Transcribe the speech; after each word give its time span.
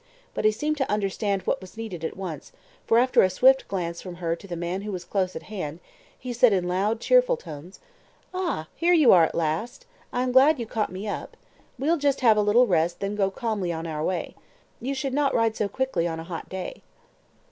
But 0.33 0.45
he 0.45 0.51
seemed 0.51 0.77
to 0.77 0.91
understand 0.91 1.43
what 1.43 1.61
was 1.61 1.77
needed 1.77 2.03
at 2.03 2.17
once, 2.17 2.51
for, 2.87 2.97
after 2.97 3.21
a 3.21 3.29
swift 3.29 3.67
glance 3.67 4.01
from 4.01 4.15
her 4.15 4.35
to 4.35 4.47
the 4.47 4.55
man 4.55 4.81
who 4.81 4.91
was 4.91 5.05
close 5.05 5.35
at 5.35 5.43
hand 5.43 5.77
now, 5.79 5.89
he 6.17 6.33
said 6.33 6.53
in 6.53 6.67
loud, 6.67 6.99
cheerful 6.99 7.37
tones 7.37 7.79
"Ah! 8.33 8.67
Here 8.75 8.93
you 8.95 9.11
are 9.13 9.25
at 9.25 9.35
last. 9.35 9.85
I 10.11 10.23
am 10.23 10.31
glad 10.31 10.57
you 10.57 10.65
caught 10.65 10.91
me 10.91 11.07
up. 11.07 11.37
We'll 11.77 11.97
just 11.97 12.21
have 12.21 12.35
a 12.35 12.41
little 12.41 12.65
rest, 12.65 12.99
then 12.99 13.13
go 13.15 13.29
calmly 13.29 13.71
on 13.71 13.85
our 13.85 14.03
way. 14.03 14.33
You 14.81 14.95
should 14.95 15.13
not 15.13 15.35
ride 15.35 15.55
so 15.55 15.67
quickly 15.69 16.07
on 16.07 16.19
a 16.19 16.23
hot 16.23 16.49
day." 16.49 16.81